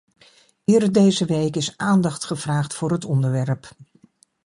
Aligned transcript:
Eerder 0.65 0.91
deze 0.91 1.25
week 1.25 1.55
is 1.55 1.77
aandacht 1.77 2.23
gevraagd 2.25 2.73
voor 2.73 2.91
het 2.91 3.05
onderwerp. 3.05 3.69